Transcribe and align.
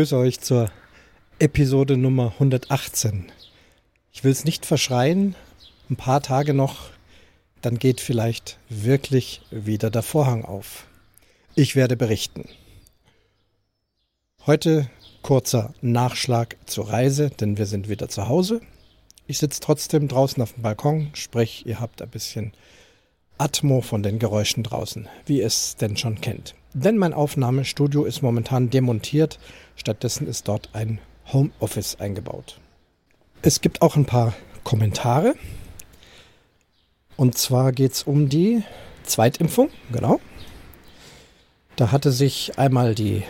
grüße 0.00 0.16
euch 0.16 0.40
zur 0.40 0.70
Episode 1.38 1.98
Nummer 1.98 2.32
118. 2.32 3.30
Ich 4.10 4.24
will 4.24 4.32
es 4.32 4.46
nicht 4.46 4.64
verschreien, 4.64 5.34
ein 5.90 5.96
paar 5.96 6.22
Tage 6.22 6.54
noch, 6.54 6.88
dann 7.60 7.78
geht 7.78 8.00
vielleicht 8.00 8.58
wirklich 8.70 9.42
wieder 9.50 9.90
der 9.90 10.02
Vorhang 10.02 10.46
auf. 10.46 10.86
Ich 11.54 11.76
werde 11.76 11.98
berichten. 11.98 12.48
Heute 14.46 14.88
kurzer 15.20 15.74
Nachschlag 15.82 16.56
zur 16.64 16.88
Reise, 16.88 17.28
denn 17.28 17.58
wir 17.58 17.66
sind 17.66 17.90
wieder 17.90 18.08
zu 18.08 18.26
Hause. 18.26 18.62
Ich 19.26 19.36
sitze 19.36 19.60
trotzdem 19.60 20.08
draußen 20.08 20.42
auf 20.42 20.54
dem 20.54 20.62
Balkon, 20.62 21.10
sprich, 21.12 21.66
ihr 21.66 21.78
habt 21.78 22.00
ein 22.00 22.08
bisschen 22.08 22.54
Atmo 23.40 23.80
von 23.80 24.02
den 24.02 24.18
Geräuschen 24.18 24.62
draußen, 24.62 25.08
wie 25.24 25.40
es 25.40 25.76
denn 25.76 25.96
schon 25.96 26.20
kennt. 26.20 26.54
Denn 26.74 26.98
mein 26.98 27.14
Aufnahmestudio 27.14 28.04
ist 28.04 28.20
momentan 28.20 28.68
demontiert, 28.68 29.38
stattdessen 29.76 30.26
ist 30.26 30.46
dort 30.46 30.68
ein 30.74 31.00
Homeoffice 31.32 31.96
eingebaut. 31.98 32.60
Es 33.40 33.62
gibt 33.62 33.80
auch 33.80 33.96
ein 33.96 34.04
paar 34.04 34.34
Kommentare. 34.62 35.34
Und 37.16 37.38
zwar 37.38 37.72
geht 37.72 37.92
es 37.92 38.02
um 38.02 38.28
die 38.28 38.62
Zweitimpfung, 39.04 39.70
genau. 39.90 40.20
Da 41.76 41.92
hatte 41.92 42.12
sich 42.12 42.58
einmal 42.58 42.94
die 42.94 43.22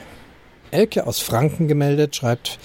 Elke 0.73 1.07
aus 1.07 1.21
Franken 1.21 1.69
gemeldet, 1.69 2.17
schreibt, 2.17 2.59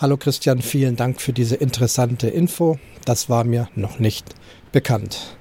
Hallo 0.00 0.16
Christian, 0.16 0.60
vielen 0.62 0.96
Dank 0.96 1.20
für 1.20 1.32
diese 1.32 1.54
interessante 1.54 2.28
Info. 2.28 2.78
Das 3.04 3.28
war 3.28 3.44
mir 3.44 3.68
noch 3.76 4.00
nicht 4.00 4.34
bekannt. 4.72 5.36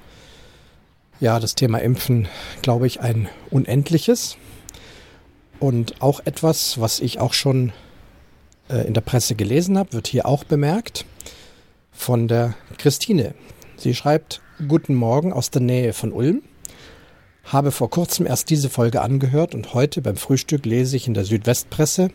Ja, 1.21 1.39
das 1.39 1.53
Thema 1.53 1.77
Impfen, 1.77 2.27
glaube 2.63 2.87
ich, 2.87 2.99
ein 2.99 3.29
unendliches. 3.51 4.37
Und 5.59 6.01
auch 6.01 6.19
etwas, 6.25 6.81
was 6.81 6.99
ich 6.99 7.19
auch 7.19 7.33
schon 7.33 7.73
äh, 8.71 8.87
in 8.87 8.95
der 8.95 9.01
Presse 9.01 9.35
gelesen 9.35 9.77
habe, 9.77 9.93
wird 9.93 10.07
hier 10.07 10.25
auch 10.25 10.43
bemerkt 10.43 11.05
von 11.91 12.27
der 12.27 12.55
Christine. 12.79 13.35
Sie 13.77 13.93
schreibt, 13.93 14.41
Guten 14.67 14.95
Morgen 14.95 15.31
aus 15.31 15.51
der 15.51 15.61
Nähe 15.61 15.93
von 15.93 16.11
Ulm. 16.11 16.41
Habe 17.43 17.71
vor 17.71 17.91
kurzem 17.91 18.25
erst 18.25 18.49
diese 18.49 18.71
Folge 18.71 19.01
angehört 19.01 19.53
und 19.53 19.75
heute 19.75 20.01
beim 20.01 20.15
Frühstück 20.15 20.65
lese 20.65 20.97
ich 20.97 21.05
in 21.05 21.13
der 21.13 21.25
Südwestpresse, 21.25 22.09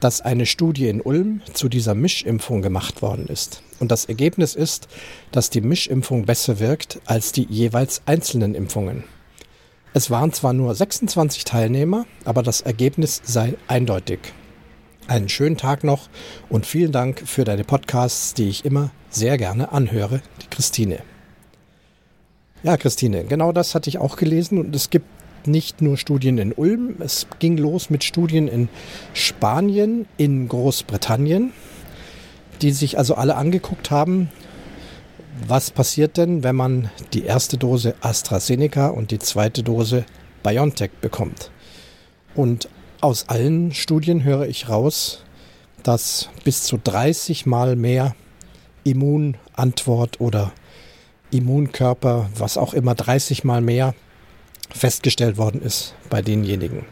dass 0.00 0.20
eine 0.20 0.44
Studie 0.44 0.88
in 0.88 1.00
Ulm 1.00 1.40
zu 1.54 1.70
dieser 1.70 1.94
Mischimpfung 1.94 2.60
gemacht 2.60 3.00
worden 3.00 3.26
ist. 3.26 3.62
Und 3.84 3.90
das 3.90 4.06
Ergebnis 4.06 4.54
ist, 4.54 4.88
dass 5.30 5.50
die 5.50 5.60
Mischimpfung 5.60 6.24
besser 6.24 6.58
wirkt 6.58 7.02
als 7.04 7.32
die 7.32 7.46
jeweils 7.50 8.00
einzelnen 8.06 8.54
Impfungen. 8.54 9.04
Es 9.92 10.10
waren 10.10 10.32
zwar 10.32 10.54
nur 10.54 10.74
26 10.74 11.44
Teilnehmer, 11.44 12.06
aber 12.24 12.42
das 12.42 12.62
Ergebnis 12.62 13.20
sei 13.24 13.56
eindeutig. 13.68 14.20
Einen 15.06 15.28
schönen 15.28 15.58
Tag 15.58 15.84
noch 15.84 16.08
und 16.48 16.64
vielen 16.64 16.92
Dank 16.92 17.24
für 17.26 17.44
deine 17.44 17.62
Podcasts, 17.62 18.32
die 18.32 18.48
ich 18.48 18.64
immer 18.64 18.90
sehr 19.10 19.36
gerne 19.36 19.70
anhöre, 19.70 20.22
die 20.40 20.48
Christine. 20.48 21.00
Ja, 22.62 22.78
Christine, 22.78 23.24
genau 23.24 23.52
das 23.52 23.74
hatte 23.74 23.90
ich 23.90 23.98
auch 23.98 24.16
gelesen 24.16 24.56
und 24.56 24.74
es 24.74 24.88
gibt 24.88 25.08
nicht 25.46 25.82
nur 25.82 25.98
Studien 25.98 26.38
in 26.38 26.54
Ulm, 26.54 26.96
es 27.00 27.26
ging 27.38 27.58
los 27.58 27.90
mit 27.90 28.02
Studien 28.02 28.48
in 28.48 28.70
Spanien, 29.12 30.06
in 30.16 30.48
Großbritannien, 30.48 31.52
die 32.64 32.72
sich 32.72 32.96
also 32.96 33.14
alle 33.14 33.36
angeguckt 33.36 33.90
haben, 33.90 34.30
was 35.46 35.70
passiert 35.70 36.16
denn, 36.16 36.42
wenn 36.42 36.56
man 36.56 36.90
die 37.12 37.24
erste 37.24 37.58
Dose 37.58 37.94
AstraZeneca 38.00 38.88
und 38.88 39.10
die 39.10 39.18
zweite 39.18 39.62
Dose 39.62 40.06
BioNTech 40.42 40.92
bekommt. 41.02 41.50
Und 42.34 42.70
aus 43.02 43.28
allen 43.28 43.74
Studien 43.74 44.24
höre 44.24 44.46
ich 44.46 44.70
raus, 44.70 45.24
dass 45.82 46.30
bis 46.44 46.62
zu 46.62 46.78
30 46.82 47.44
Mal 47.44 47.76
mehr 47.76 48.16
Immunantwort 48.82 50.22
oder 50.22 50.50
Immunkörper, 51.30 52.30
was 52.34 52.56
auch 52.56 52.72
immer, 52.72 52.94
30 52.94 53.44
Mal 53.44 53.60
mehr 53.60 53.94
festgestellt 54.70 55.36
worden 55.36 55.60
ist 55.60 55.94
bei 56.08 56.22
denjenigen. 56.22 56.86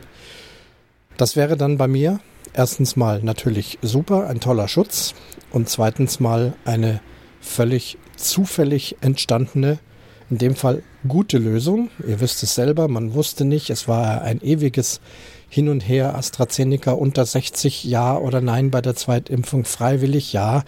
Das 1.16 1.34
wäre 1.34 1.56
dann 1.56 1.78
bei 1.78 1.88
mir 1.88 2.20
erstens 2.54 2.96
mal 2.96 3.22
natürlich 3.22 3.78
super, 3.82 4.26
ein 4.28 4.40
toller 4.40 4.68
Schutz 4.68 5.14
und 5.50 5.68
zweitens 5.68 6.20
mal 6.20 6.54
eine 6.64 7.00
völlig 7.40 7.98
zufällig 8.16 8.96
entstandene, 9.00 9.78
in 10.30 10.38
dem 10.38 10.56
Fall 10.56 10.82
gute 11.06 11.38
Lösung. 11.38 11.90
Ihr 12.06 12.20
wisst 12.20 12.42
es 12.42 12.54
selber, 12.54 12.88
man 12.88 13.14
wusste 13.14 13.44
nicht, 13.44 13.70
es 13.70 13.88
war 13.88 14.22
ein 14.22 14.40
ewiges 14.42 15.00
Hin 15.48 15.68
und 15.68 15.80
Her, 15.80 16.16
AstraZeneca 16.16 16.92
unter 16.92 17.26
60 17.26 17.84
ja 17.84 18.16
oder 18.16 18.40
nein 18.40 18.70
bei 18.70 18.80
der 18.80 18.94
Zweitimpfung 18.94 19.64
freiwillig 19.64 20.32
ja. 20.32 20.64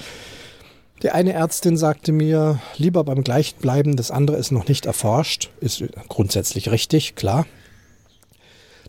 Die 1.03 1.11
eine 1.11 1.33
Ärztin 1.33 1.77
sagte 1.77 2.13
mir, 2.13 2.61
lieber 2.77 3.05
beim 3.05 3.25
gleichen 3.25 3.59
bleiben, 3.61 3.97
das 3.97 4.11
andere 4.11 4.37
ist 4.37 4.53
noch 4.53 4.69
nicht 4.69 4.87
erforscht. 4.87 5.51
Ist 5.61 5.85
grundsätzlich 6.09 6.71
richtig, 6.71 7.15
klar. 7.15 7.47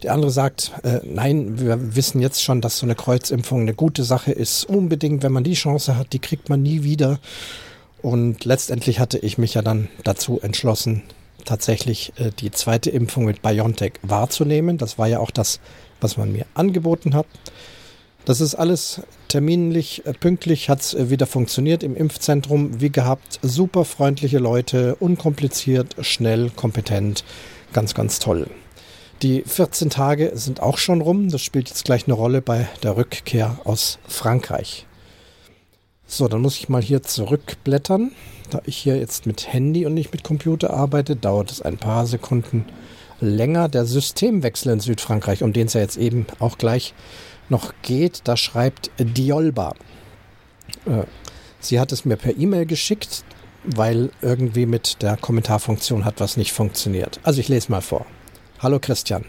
Die 0.03 0.09
andere 0.09 0.31
sagt, 0.31 0.71
äh, 0.83 0.99
nein, 1.03 1.59
wir 1.59 1.95
wissen 1.95 2.19
jetzt 2.21 2.43
schon, 2.43 2.61
dass 2.61 2.77
so 2.77 2.85
eine 2.85 2.95
Kreuzimpfung 2.95 3.61
eine 3.61 3.73
gute 3.73 4.03
Sache 4.03 4.31
ist. 4.31 4.65
Unbedingt, 4.65 5.23
wenn 5.23 5.31
man 5.31 5.43
die 5.43 5.53
Chance 5.53 5.97
hat, 5.97 6.13
die 6.13 6.19
kriegt 6.19 6.49
man 6.49 6.61
nie 6.61 6.83
wieder. 6.83 7.19
Und 8.01 8.45
letztendlich 8.45 8.99
hatte 8.99 9.17
ich 9.17 9.37
mich 9.37 9.55
ja 9.55 9.61
dann 9.61 9.87
dazu 10.03 10.39
entschlossen, 10.41 11.01
tatsächlich 11.45 12.13
äh, 12.17 12.31
die 12.37 12.51
zweite 12.51 12.89
Impfung 12.89 13.25
mit 13.25 13.41
BioNTech 13.41 13.93
wahrzunehmen. 14.01 14.77
Das 14.77 14.99
war 14.99 15.07
ja 15.07 15.19
auch 15.19 15.31
das, 15.31 15.59
was 16.01 16.17
man 16.17 16.31
mir 16.31 16.45
angeboten 16.53 17.15
hat. 17.15 17.25
Das 18.25 18.41
ist 18.41 18.55
alles 18.55 19.01
terminlich, 19.27 20.05
äh, 20.05 20.13
pünktlich, 20.13 20.69
hat 20.69 20.81
es 20.81 20.93
äh, 20.93 21.09
wieder 21.09 21.25
funktioniert 21.25 21.83
im 21.83 21.95
Impfzentrum, 21.95 22.81
wie 22.81 22.89
gehabt. 22.89 23.39
Super 23.41 23.85
freundliche 23.85 24.39
Leute, 24.39 24.95
unkompliziert, 24.95 25.95
schnell, 26.01 26.49
kompetent, 26.49 27.23
ganz, 27.71 27.93
ganz 27.93 28.19
toll. 28.19 28.47
Die 29.21 29.43
14 29.43 29.89
Tage 29.89 30.31
sind 30.35 30.61
auch 30.61 30.77
schon 30.77 31.01
rum. 31.01 31.29
Das 31.29 31.41
spielt 31.41 31.69
jetzt 31.69 31.85
gleich 31.85 32.05
eine 32.05 32.13
Rolle 32.13 32.41
bei 32.41 32.67
der 32.83 32.97
Rückkehr 32.97 33.59
aus 33.63 33.97
Frankreich. 34.07 34.85
So, 36.05 36.27
dann 36.27 36.41
muss 36.41 36.57
ich 36.57 36.69
mal 36.69 36.81
hier 36.81 37.01
zurückblättern. 37.01 38.11
Da 38.51 38.61
ich 38.65 38.77
hier 38.77 38.97
jetzt 38.97 39.25
mit 39.25 39.51
Handy 39.51 39.85
und 39.85 39.93
nicht 39.93 40.11
mit 40.11 40.23
Computer 40.23 40.71
arbeite, 40.71 41.15
dauert 41.15 41.51
es 41.51 41.61
ein 41.61 41.77
paar 41.77 42.05
Sekunden 42.05 42.65
länger. 43.19 43.69
Der 43.69 43.85
Systemwechsel 43.85 44.73
in 44.73 44.79
Südfrankreich, 44.79 45.41
um 45.43 45.53
den 45.53 45.67
es 45.67 45.73
ja 45.73 45.81
jetzt 45.81 45.97
eben 45.97 46.27
auch 46.39 46.57
gleich 46.57 46.93
noch 47.49 47.73
geht, 47.81 48.21
da 48.25 48.37
schreibt 48.37 48.91
Diolba. 48.99 49.73
Äh, 50.85 51.03
sie 51.59 51.79
hat 51.79 51.91
es 51.91 52.05
mir 52.05 52.17
per 52.17 52.37
E-Mail 52.37 52.65
geschickt, 52.65 53.23
weil 53.63 54.11
irgendwie 54.21 54.65
mit 54.65 55.01
der 55.01 55.17
Kommentarfunktion 55.17 56.05
hat 56.05 56.19
was 56.19 56.37
nicht 56.37 56.51
funktioniert. 56.51 57.19
Also 57.23 57.39
ich 57.39 57.47
lese 57.47 57.71
mal 57.71 57.81
vor. 57.81 58.05
Hallo 58.59 58.79
Christian. 58.79 59.25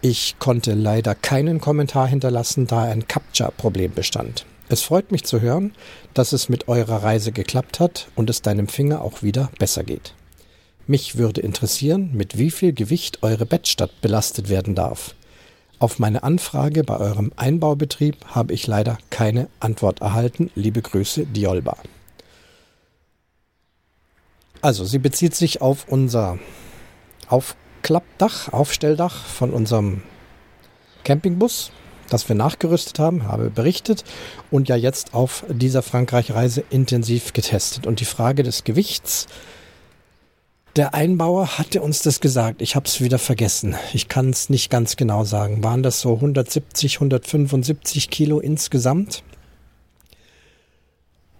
Ich 0.00 0.36
konnte 0.40 0.74
leider 0.74 1.14
keinen 1.14 1.60
Kommentar 1.60 2.08
hinterlassen, 2.08 2.66
da 2.66 2.82
ein 2.82 3.06
Captcha-Problem 3.06 3.92
bestand. 3.92 4.44
Es 4.68 4.82
freut 4.82 5.12
mich 5.12 5.24
zu 5.24 5.40
hören, 5.40 5.72
dass 6.14 6.32
es 6.32 6.48
mit 6.48 6.66
eurer 6.66 7.04
Reise 7.04 7.30
geklappt 7.30 7.78
hat 7.78 8.08
und 8.16 8.28
es 8.28 8.42
deinem 8.42 8.66
Finger 8.66 9.02
auch 9.02 9.22
wieder 9.22 9.50
besser 9.60 9.84
geht. 9.84 10.14
Mich 10.88 11.16
würde 11.16 11.40
interessieren, 11.42 12.10
mit 12.12 12.38
wie 12.38 12.50
viel 12.50 12.72
Gewicht 12.72 13.22
eure 13.22 13.46
Bettstadt 13.46 14.00
belastet 14.00 14.48
werden 14.48 14.74
darf. 14.74 15.14
Auf 15.78 16.00
meine 16.00 16.24
Anfrage 16.24 16.82
bei 16.82 16.98
eurem 16.98 17.32
Einbaubetrieb 17.36 18.16
habe 18.26 18.52
ich 18.52 18.66
leider 18.66 18.98
keine 19.10 19.46
Antwort 19.60 20.00
erhalten. 20.00 20.50
Liebe 20.56 20.82
Grüße, 20.82 21.24
Diolba. 21.24 21.76
Also, 24.60 24.84
sie 24.84 24.98
bezieht 24.98 25.36
sich 25.36 25.62
auf 25.62 25.86
unser 25.88 26.38
Aufklappdach, 27.80 28.52
Aufstelldach 28.52 29.24
von 29.24 29.50
unserem 29.50 30.02
Campingbus, 31.04 31.72
das 32.10 32.28
wir 32.28 32.36
nachgerüstet 32.36 32.98
haben, 32.98 33.26
habe 33.26 33.48
berichtet 33.48 34.04
und 34.50 34.68
ja 34.68 34.76
jetzt 34.76 35.14
auf 35.14 35.44
dieser 35.48 35.80
Frankreich-Reise 35.80 36.62
intensiv 36.68 37.32
getestet. 37.32 37.86
Und 37.86 38.00
die 38.00 38.04
Frage 38.04 38.42
des 38.42 38.64
Gewichts 38.64 39.28
der 40.76 40.94
Einbauer 40.94 41.58
hatte 41.58 41.80
uns 41.80 42.02
das 42.02 42.20
gesagt. 42.20 42.60
Ich 42.60 42.76
habe 42.76 42.86
es 42.86 43.00
wieder 43.00 43.18
vergessen. 43.18 43.74
Ich 43.94 44.08
kann 44.08 44.28
es 44.30 44.50
nicht 44.50 44.70
ganz 44.70 44.96
genau 44.96 45.24
sagen. 45.24 45.64
Waren 45.64 45.82
das 45.82 46.00
so 46.00 46.14
170, 46.14 46.96
175 46.96 48.10
Kilo 48.10 48.40
insgesamt? 48.40 49.24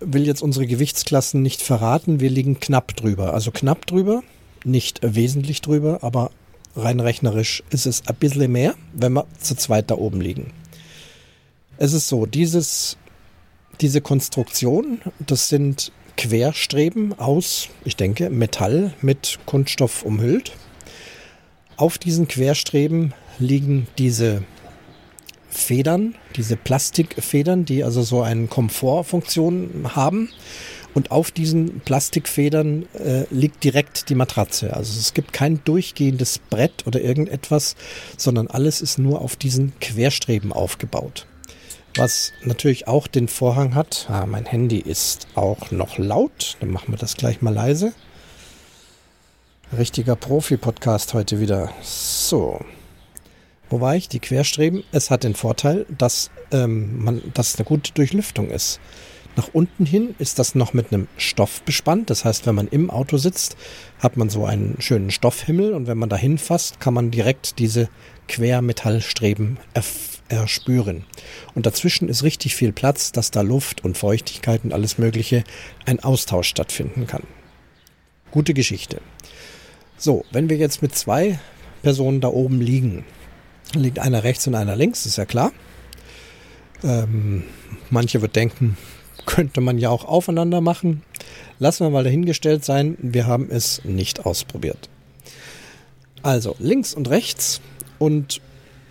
Will 0.01 0.27
jetzt 0.27 0.43
unsere 0.43 0.67
Gewichtsklassen 0.67 1.43
nicht 1.43 1.61
verraten. 1.61 2.19
Wir 2.19 2.31
liegen 2.31 2.59
knapp 2.59 2.97
drüber. 2.97 3.35
Also 3.35 3.51
knapp 3.53 3.87
drüber, 3.87 4.23
nicht 4.65 5.01
wesentlich 5.03 5.61
drüber, 5.61 6.01
aber 6.03 6.31
rein 6.77 7.01
rechnerisch 7.01 7.63
ist 7.71 7.87
es 7.87 8.07
ein 8.07 8.15
bisschen 8.17 8.53
mehr, 8.53 8.75
wenn 8.93 9.13
wir 9.13 9.27
zu 9.41 9.55
zweit 9.57 9.91
da 9.91 9.97
oben 9.97 10.21
liegen. 10.21 10.53
Es 11.79 11.93
ist 11.93 12.09
so, 12.09 12.27
dieses, 12.27 12.97
diese 13.81 14.01
Konstruktion, 14.01 15.01
das 15.19 15.49
sind 15.49 15.93
Querstreben 16.17 17.19
aus, 17.19 17.69
ich 17.85 17.97
denke, 17.97 18.29
Metall 18.29 18.93
mit 19.01 19.39
Kunststoff 19.47 20.03
umhüllt. 20.03 20.53
Auf 21.77 21.97
diesen 21.97 22.29
Querstreben 22.29 23.15
liegen 23.39 23.87
diese 23.97 24.43
Federn, 25.49 26.15
diese 26.37 26.57
Plastikfedern, 26.57 27.65
die 27.65 27.83
also 27.83 28.03
so 28.03 28.23
eine 28.23 28.47
Komfortfunktion 28.47 29.91
haben. 29.95 30.29
Und 30.95 31.11
auf 31.11 31.31
diesen 31.31 31.81
Plastikfedern 31.81 32.87
äh, 32.95 33.25
liegt 33.31 33.63
direkt 33.63 34.09
die 34.09 34.15
Matratze. 34.15 34.75
Also 34.75 34.99
es 34.99 35.15
gibt 35.15 35.33
kein 35.33 35.63
durchgehendes 35.65 36.39
Brett 36.39 36.87
oder 36.87 37.01
irgendetwas, 37.01 37.77
sondern 38.17 38.49
alles 38.49 38.81
ist 38.81 38.99
nur 38.99 39.21
auf 39.21 39.37
diesen 39.37 39.79
Querstreben 39.81 40.53
aufgebaut. 40.53 41.27
Was 41.97 42.33
natürlich 42.45 42.87
auch 42.89 43.07
den 43.07 43.29
Vorhang 43.29 43.75
hat. 43.75 44.07
Ah, 44.09 44.27
mein 44.27 44.47
Handy 44.47 44.79
ist 44.79 45.27
auch 45.35 45.71
noch 45.71 45.99
laut. 45.99 46.57
Dann 46.61 46.71
machen 46.71 46.93
wir 46.93 46.99
das 46.99 47.17
gleich 47.17 47.43
mal 47.43 47.55
leise. 47.55 47.93
Richtiger 49.77 50.17
Profi-Podcast 50.17 51.15
heute 51.15 51.41
wieder. 51.41 51.71
So. 51.83 52.61
Wo 53.69 53.81
war 53.81 53.95
ich? 53.95 54.09
Die 54.09 54.19
Querstreben. 54.19 54.83
Es 54.91 55.11
hat 55.11 55.23
den 55.23 55.35
Vorteil, 55.35 55.87
dass, 55.97 56.31
ähm, 56.51 57.05
man, 57.05 57.23
dass 57.35 57.57
eine 57.57 57.65
gute 57.65 57.93
Durchlüftung 57.93 58.51
ist. 58.51 58.81
Nach 59.37 59.49
unten 59.53 59.87
hin 59.87 60.15
ist 60.19 60.39
das 60.39 60.55
noch 60.55 60.73
mit 60.73 60.93
einem 60.93 61.07
Stoff 61.17 61.63
bespannt. 61.63 62.11
Das 62.11 62.25
heißt, 62.25 62.47
wenn 62.47 62.55
man 62.55 62.69
im 62.69 62.91
Auto 62.91 63.17
sitzt, 63.17 63.57
hat 63.99 64.17
man 64.17 64.29
so 64.29 64.45
einen 64.45 64.77
schönen 64.81 65.11
Stoffhimmel 65.11 65.73
und 65.73 65.87
wenn 65.87 65.99
man 65.99 66.09
dahin 66.09 66.39
fasst, 66.39 66.81
kann 66.81 66.95
man 66.95 67.11
direkt 67.11 67.59
diese 67.59 67.89
Quermetallstreben 68.29 69.59
erspüren. 70.29 71.05
Und 71.55 71.67
dazwischen 71.67 72.09
ist 72.09 72.23
richtig 72.23 72.55
viel 72.55 72.73
Platz, 72.73 73.13
dass 73.13 73.31
da 73.31 73.43
Luft 73.43 73.85
und 73.85 73.97
Feuchtigkeit 73.97 74.65
und 74.65 74.73
alles 74.73 74.99
Mögliche 74.99 75.45
ein 75.87 76.01
Austausch 76.01 76.49
stattfinden 76.49 77.07
kann. 77.07 77.23
Gute 78.31 78.55
Geschichte. 78.55 79.01
So, 79.97 80.25
wenn 80.33 80.49
wir 80.49 80.57
jetzt 80.57 80.83
mit 80.83 80.95
zwei 80.95 81.39
Personen 81.83 82.21
da 82.21 82.29
oben 82.29 82.61
liegen, 82.61 83.05
liegt 83.75 83.99
einer 83.99 84.25
rechts 84.25 84.47
und 84.47 84.55
einer 84.55 84.77
links, 84.77 85.07
ist 85.07 85.17
ja 85.17 85.25
klar. 85.25 85.53
Ähm, 86.83 87.45
manche 87.91 88.23
wird 88.23 88.37
denken, 88.37 88.77
könnte 89.27 89.61
man 89.61 89.79
ja 89.79 89.91
auch 89.91 90.05
aufeinander 90.05 90.61
machen. 90.61 91.03
Lassen 91.59 91.85
wir 91.85 91.91
mal 91.91 92.05
dahingestellt 92.05 92.65
sein, 92.65 92.97
wir 93.01 93.27
haben 93.27 93.49
es 93.51 93.85
nicht 93.85 94.27
ausprobiert. 94.27 94.89
Also 96.23 96.57
links 96.59 96.95
und 96.95 97.09
rechts 97.09 97.61
und 97.99 98.41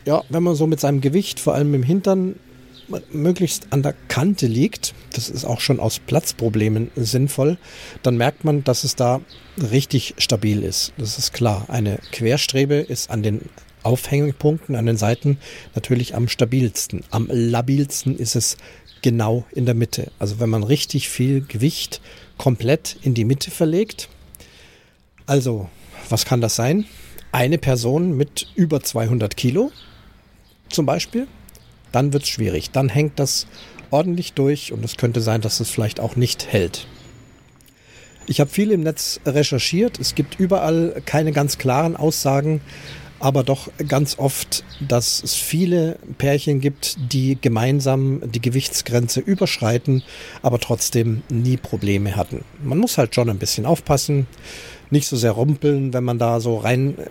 ja, 0.05 0.23
wenn 0.29 0.43
man 0.43 0.55
so 0.55 0.65
mit 0.65 0.79
seinem 0.79 1.01
Gewicht, 1.01 1.39
vor 1.39 1.53
allem 1.53 1.73
im 1.73 1.83
Hintern, 1.83 2.35
möglichst 3.11 3.67
an 3.71 3.83
der 3.83 3.93
Kante 4.07 4.47
liegt, 4.47 4.95
das 5.13 5.29
ist 5.29 5.45
auch 5.45 5.61
schon 5.61 5.79
aus 5.79 5.99
Platzproblemen 5.99 6.89
sinnvoll, 6.95 7.57
dann 8.01 8.17
merkt 8.17 8.43
man, 8.43 8.63
dass 8.63 8.83
es 8.83 8.95
da 8.95 9.21
richtig 9.71 10.15
stabil 10.17 10.63
ist. 10.63 10.93
Das 10.97 11.17
ist 11.17 11.33
klar. 11.33 11.65
Eine 11.67 11.99
Querstrebe 12.11 12.75
ist 12.75 13.11
an 13.11 13.21
den 13.21 13.41
Aufhängpunkten, 13.83 14.75
an 14.75 14.85
den 14.85 14.97
Seiten 14.97 15.37
natürlich 15.75 16.15
am 16.15 16.27
stabilsten. 16.27 17.03
Am 17.11 17.27
labilsten 17.31 18.17
ist 18.17 18.35
es 18.35 18.57
genau 19.01 19.45
in 19.51 19.65
der 19.65 19.75
Mitte. 19.75 20.11
Also 20.19 20.39
wenn 20.39 20.49
man 20.49 20.63
richtig 20.63 21.09
viel 21.09 21.41
Gewicht 21.41 22.01
komplett 22.37 22.97
in 23.01 23.13
die 23.13 23.25
Mitte 23.25 23.51
verlegt. 23.51 24.09
Also, 25.25 25.69
was 26.09 26.25
kann 26.25 26.41
das 26.41 26.55
sein? 26.55 26.85
Eine 27.31 27.57
Person 27.57 28.17
mit 28.17 28.47
über 28.55 28.81
200 28.81 29.37
Kilo 29.37 29.71
zum 30.69 30.85
Beispiel 30.85 31.27
dann 31.91 32.13
wird 32.13 32.23
es 32.23 32.29
schwierig. 32.29 32.71
Dann 32.71 32.89
hängt 32.89 33.19
das 33.19 33.47
ordentlich 33.91 34.33
durch 34.33 34.71
und 34.71 34.85
es 34.85 34.97
könnte 34.97 35.21
sein, 35.21 35.41
dass 35.41 35.59
es 35.59 35.69
vielleicht 35.69 35.99
auch 35.99 36.15
nicht 36.15 36.51
hält. 36.51 36.87
Ich 38.27 38.39
habe 38.39 38.49
viel 38.49 38.71
im 38.71 38.81
Netz 38.81 39.19
recherchiert. 39.25 39.99
Es 39.99 40.13
gibt 40.13 40.39
überall 40.39 41.01
keine 41.05 41.31
ganz 41.31 41.57
klaren 41.57 41.95
Aussagen, 41.95 42.61
aber 43.19 43.43
doch 43.43 43.69
ganz 43.87 44.17
oft, 44.17 44.63
dass 44.79 45.23
es 45.23 45.35
viele 45.35 45.97
Pärchen 46.17 46.59
gibt, 46.59 46.97
die 47.11 47.37
gemeinsam 47.39 48.21
die 48.31 48.41
Gewichtsgrenze 48.41 49.19
überschreiten, 49.19 50.03
aber 50.41 50.59
trotzdem 50.59 51.23
nie 51.29 51.57
Probleme 51.57 52.15
hatten. 52.15 52.43
Man 52.63 52.77
muss 52.77 52.97
halt 52.97 53.15
schon 53.15 53.29
ein 53.29 53.39
bisschen 53.39 53.65
aufpassen 53.65 54.27
nicht 54.91 55.07
so 55.07 55.17
sehr 55.17 55.31
rumpeln, 55.31 55.93
wenn 55.93 56.03
man 56.03 56.17
da 56.17 56.39
so 56.39 56.57
rein 56.57 56.97
äh, 56.97 57.05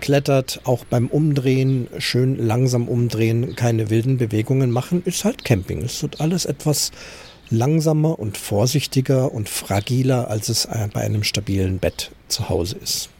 klettert, 0.00 0.60
auch 0.64 0.84
beim 0.84 1.08
Umdrehen 1.08 1.88
schön 1.98 2.36
langsam 2.38 2.88
umdrehen, 2.88 3.54
keine 3.56 3.90
wilden 3.90 4.16
Bewegungen 4.16 4.70
machen, 4.70 5.02
ist 5.04 5.24
halt 5.24 5.44
Camping. 5.44 5.82
Es 5.82 6.02
wird 6.02 6.20
alles 6.20 6.46
etwas 6.46 6.92
langsamer 7.50 8.18
und 8.18 8.38
vorsichtiger 8.38 9.32
und 9.32 9.48
fragiler, 9.48 10.28
als 10.28 10.48
es 10.48 10.64
äh, 10.66 10.88
bei 10.92 11.00
einem 11.00 11.24
stabilen 11.24 11.78
Bett 11.78 12.10
zu 12.28 12.48
Hause 12.48 12.76
ist. 12.82 13.10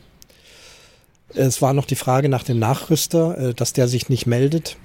Es 1.35 1.63
war 1.63 1.73
noch 1.73 1.85
die 1.85 1.97
Frage 1.97 2.29
nach 2.29 2.43
dem 2.43 2.59
Nachrüster, 2.59 3.39
äh, 3.39 3.55
dass 3.55 3.73
der 3.73 3.89
sich 3.89 4.09
nicht 4.09 4.27
meldet. 4.27 4.77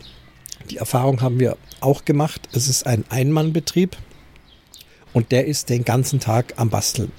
Die 0.70 0.78
Erfahrung 0.78 1.22
haben 1.22 1.40
wir 1.40 1.58
auch 1.82 2.06
gemacht. 2.06 2.50
Es 2.54 2.68
ist 2.68 2.86
ein 2.86 3.04
Einmannbetrieb 3.10 3.98
und 5.14 5.32
der 5.32 5.46
ist 5.46 5.70
den 5.70 5.86
ganzen 5.86 6.20
Tag 6.20 6.54
am 6.58 6.70
Basteln. 6.70 7.12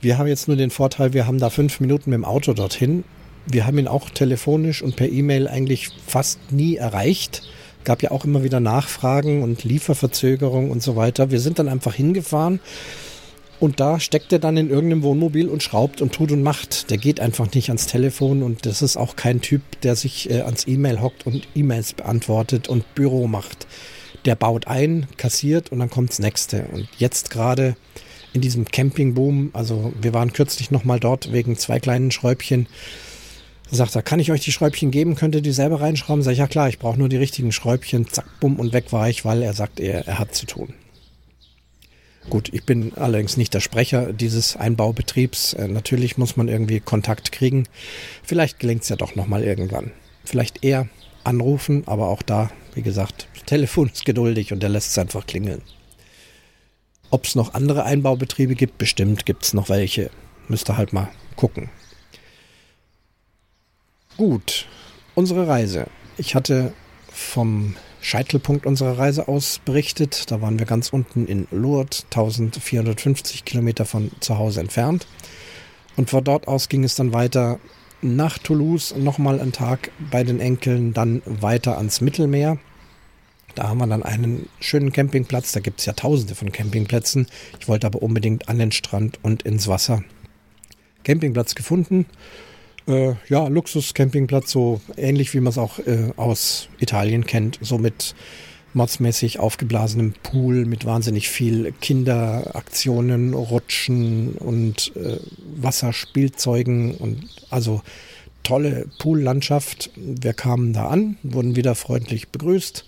Wir 0.00 0.18
haben 0.18 0.26
jetzt 0.26 0.48
nur 0.48 0.56
den 0.56 0.70
Vorteil, 0.70 1.14
wir 1.14 1.26
haben 1.26 1.38
da 1.38 1.48
fünf 1.48 1.80
Minuten 1.80 2.10
mit 2.10 2.18
dem 2.18 2.24
Auto 2.24 2.52
dorthin. 2.52 3.04
Wir 3.46 3.66
haben 3.66 3.78
ihn 3.78 3.88
auch 3.88 4.10
telefonisch 4.10 4.82
und 4.82 4.96
per 4.96 5.08
E-Mail 5.08 5.48
eigentlich 5.48 5.90
fast 6.06 6.52
nie 6.52 6.76
erreicht. 6.76 7.42
Gab 7.84 8.02
ja 8.02 8.10
auch 8.10 8.24
immer 8.24 8.42
wieder 8.42 8.60
Nachfragen 8.60 9.42
und 9.42 9.64
Lieferverzögerung 9.64 10.70
und 10.70 10.82
so 10.82 10.96
weiter. 10.96 11.30
Wir 11.30 11.40
sind 11.40 11.58
dann 11.58 11.68
einfach 11.68 11.94
hingefahren 11.94 12.60
und 13.60 13.80
da 13.80 14.00
steckt 14.00 14.32
er 14.32 14.38
dann 14.38 14.56
in 14.56 14.70
irgendeinem 14.70 15.02
Wohnmobil 15.02 15.48
und 15.48 15.62
schraubt 15.62 16.02
und 16.02 16.12
tut 16.12 16.32
und 16.32 16.42
macht. 16.42 16.90
Der 16.90 16.98
geht 16.98 17.20
einfach 17.20 17.52
nicht 17.52 17.68
ans 17.68 17.86
Telefon 17.86 18.42
und 18.42 18.66
das 18.66 18.82
ist 18.82 18.96
auch 18.96 19.16
kein 19.16 19.40
Typ, 19.40 19.62
der 19.82 19.96
sich 19.96 20.30
äh, 20.30 20.42
ans 20.42 20.66
E-Mail 20.66 21.00
hockt 21.00 21.26
und 21.26 21.46
E-Mails 21.54 21.94
beantwortet 21.94 22.68
und 22.68 22.94
Büro 22.94 23.26
macht. 23.26 23.66
Der 24.24 24.34
baut 24.34 24.66
ein, 24.66 25.06
kassiert 25.16 25.70
und 25.70 25.78
dann 25.78 25.90
kommt's 25.90 26.18
nächste. 26.18 26.66
Und 26.72 26.88
jetzt 26.98 27.30
gerade 27.30 27.76
in 28.32 28.40
diesem 28.40 28.66
Campingboom. 28.66 29.50
Also 29.52 29.92
wir 30.00 30.12
waren 30.12 30.32
kürzlich 30.32 30.70
nochmal 30.70 31.00
dort 31.00 31.32
wegen 31.32 31.56
zwei 31.56 31.80
kleinen 31.80 32.10
Schräubchen. 32.10 32.66
Sagt 33.70 33.96
er, 33.96 34.02
kann 34.02 34.20
ich 34.20 34.30
euch 34.30 34.42
die 34.42 34.52
Schräubchen 34.52 34.90
geben? 34.90 35.14
Könnt 35.14 35.34
ihr 35.34 35.40
die 35.40 35.52
selber 35.52 35.80
reinschrauben? 35.80 36.22
Sag 36.22 36.32
ich, 36.32 36.38
ja 36.38 36.46
klar, 36.46 36.68
ich 36.68 36.78
brauche 36.78 36.98
nur 36.98 37.08
die 37.08 37.16
richtigen 37.16 37.52
Schräubchen. 37.52 38.08
Zack, 38.08 38.26
bumm 38.40 38.58
und 38.60 38.72
weg 38.72 38.92
war 38.92 39.08
ich, 39.08 39.24
weil 39.24 39.42
er 39.42 39.54
sagt, 39.54 39.80
er, 39.80 40.06
er 40.06 40.18
hat 40.18 40.34
zu 40.34 40.46
tun. 40.46 40.74
Gut, 42.30 42.48
ich 42.52 42.64
bin 42.64 42.94
allerdings 42.94 43.36
nicht 43.36 43.52
der 43.54 43.60
Sprecher 43.60 44.12
dieses 44.12 44.56
Einbaubetriebs. 44.56 45.54
Äh, 45.54 45.68
natürlich 45.68 46.16
muss 46.16 46.36
man 46.36 46.48
irgendwie 46.48 46.80
Kontakt 46.80 47.32
kriegen. 47.32 47.68
Vielleicht 48.22 48.58
gelingt 48.58 48.82
es 48.82 48.88
ja 48.88 48.96
doch 48.96 49.14
nochmal 49.14 49.44
irgendwann. 49.44 49.92
Vielleicht 50.24 50.64
eher 50.64 50.88
anrufen, 51.22 51.84
aber 51.86 52.08
auch 52.08 52.22
da, 52.22 52.50
wie 52.74 52.82
gesagt, 52.82 53.28
Telefon 53.46 53.90
ist 53.92 54.04
geduldig 54.04 54.52
und 54.52 54.62
der 54.62 54.70
lässt 54.70 54.90
es 54.90 54.98
einfach 54.98 55.26
klingeln. 55.26 55.62
Ob 57.10 57.24
es 57.24 57.34
noch 57.34 57.54
andere 57.54 57.84
Einbaubetriebe 57.84 58.54
gibt, 58.54 58.78
bestimmt 58.78 59.26
gibt 59.26 59.44
es 59.44 59.54
noch 59.54 59.68
welche. 59.68 60.10
Müsste 60.48 60.76
halt 60.76 60.92
mal 60.92 61.10
gucken. 61.36 61.70
Gut, 64.16 64.66
unsere 65.14 65.46
Reise. 65.46 65.86
Ich 66.16 66.34
hatte 66.34 66.72
vom 67.12 67.76
Scheitelpunkt 68.04 68.66
unserer 68.66 68.98
Reise 68.98 69.28
aus 69.28 69.60
berichtet. 69.64 70.30
Da 70.30 70.42
waren 70.42 70.58
wir 70.58 70.66
ganz 70.66 70.90
unten 70.90 71.26
in 71.26 71.48
Lourdes, 71.50 72.04
1450 72.10 73.46
Kilometer 73.46 73.86
von 73.86 74.10
zu 74.20 74.36
Hause 74.38 74.60
entfernt. 74.60 75.06
Und 75.96 76.10
von 76.10 76.22
dort 76.22 76.46
aus 76.46 76.68
ging 76.68 76.84
es 76.84 76.96
dann 76.96 77.14
weiter 77.14 77.58
nach 78.02 78.36
Toulouse, 78.36 78.94
nochmal 78.94 79.40
einen 79.40 79.52
Tag 79.52 79.90
bei 80.10 80.22
den 80.22 80.38
Enkeln, 80.38 80.92
dann 80.92 81.22
weiter 81.24 81.78
ans 81.78 82.02
Mittelmeer. 82.02 82.58
Da 83.54 83.68
haben 83.68 83.78
wir 83.78 83.86
dann 83.86 84.02
einen 84.02 84.50
schönen 84.60 84.92
Campingplatz. 84.92 85.52
Da 85.52 85.60
gibt 85.60 85.80
es 85.80 85.86
ja 85.86 85.94
tausende 85.94 86.34
von 86.34 86.52
Campingplätzen. 86.52 87.26
Ich 87.58 87.68
wollte 87.68 87.86
aber 87.86 88.02
unbedingt 88.02 88.50
an 88.50 88.58
den 88.58 88.72
Strand 88.72 89.18
und 89.22 89.44
ins 89.44 89.66
Wasser. 89.66 90.04
Campingplatz 91.04 91.54
gefunden. 91.54 92.04
Äh, 92.86 93.14
ja, 93.28 93.48
Luxus-Campingplatz, 93.48 94.50
so 94.50 94.80
ähnlich 94.96 95.32
wie 95.32 95.40
man 95.40 95.50
es 95.50 95.58
auch 95.58 95.78
äh, 95.78 96.12
aus 96.16 96.68
Italien 96.78 97.24
kennt. 97.26 97.58
So 97.62 97.78
mit 97.78 98.14
modsmäßig 98.74 99.38
aufgeblasenem 99.38 100.14
Pool, 100.22 100.66
mit 100.66 100.84
wahnsinnig 100.84 101.28
viel 101.28 101.72
Kinderaktionen, 101.80 103.32
Rutschen 103.32 104.34
und 104.34 104.92
äh, 104.96 105.18
Wasserspielzeugen 105.56 106.96
und 106.96 107.28
also 107.50 107.82
tolle 108.42 108.86
Poollandschaft. 108.98 109.90
Wir 109.96 110.34
kamen 110.34 110.72
da 110.72 110.88
an, 110.88 111.16
wurden 111.22 111.56
wieder 111.56 111.74
freundlich 111.74 112.28
begrüßt. 112.28 112.84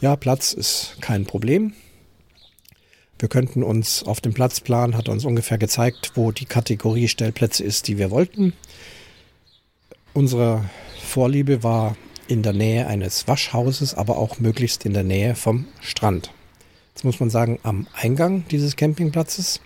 Ja, 0.00 0.16
Platz 0.16 0.52
ist 0.52 0.96
kein 1.00 1.24
Problem. 1.24 1.72
Wir 3.18 3.28
könnten 3.28 3.62
uns 3.62 4.02
auf 4.02 4.20
dem 4.20 4.34
Platzplan, 4.34 4.96
hat 4.96 5.08
uns 5.08 5.24
ungefähr 5.24 5.56
gezeigt, 5.56 6.12
wo 6.16 6.32
die 6.32 6.44
Kategorie 6.44 7.08
Stellplätze 7.08 7.64
ist, 7.64 7.88
die 7.88 7.96
wir 7.96 8.10
wollten. 8.10 8.52
Unsere 10.16 10.64
Vorliebe 10.98 11.62
war 11.62 11.94
in 12.26 12.42
der 12.42 12.54
Nähe 12.54 12.86
eines 12.86 13.28
Waschhauses, 13.28 13.92
aber 13.92 14.16
auch 14.16 14.40
möglichst 14.40 14.86
in 14.86 14.94
der 14.94 15.04
Nähe 15.04 15.34
vom 15.34 15.66
Strand. 15.82 16.32
Jetzt 16.94 17.04
muss 17.04 17.20
man 17.20 17.28
sagen, 17.28 17.58
am 17.64 17.86
Eingang 17.92 18.42
dieses 18.50 18.76
Campingplatzes 18.76 19.60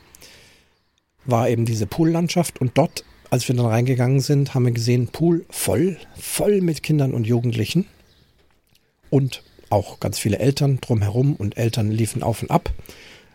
war 1.24 1.48
eben 1.48 1.66
diese 1.66 1.86
Poollandschaft 1.86 2.60
und 2.60 2.76
dort, 2.76 3.04
als 3.30 3.46
wir 3.46 3.54
dann 3.54 3.66
reingegangen 3.66 4.18
sind, 4.18 4.52
haben 4.52 4.64
wir 4.64 4.72
gesehen, 4.72 5.06
Pool 5.06 5.46
voll, 5.50 5.98
voll 6.18 6.62
mit 6.62 6.82
Kindern 6.82 7.14
und 7.14 7.28
Jugendlichen 7.28 7.86
und 9.08 9.44
auch 9.68 10.00
ganz 10.00 10.18
viele 10.18 10.40
Eltern 10.40 10.80
drumherum 10.80 11.36
und 11.36 11.58
Eltern 11.58 11.92
liefen 11.92 12.24
auf 12.24 12.42
und 12.42 12.50
ab. 12.50 12.72